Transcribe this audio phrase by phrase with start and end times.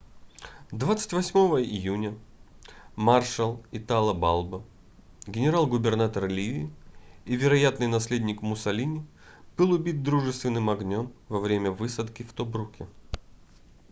[0.73, 2.17] 28 июня
[2.95, 4.63] маршал итало балбо
[5.27, 6.73] генерал-губернатор ливии
[7.25, 9.05] и вероятный наследник муссолини
[9.57, 12.87] был убит дружественным огнём во время высадки в тобруке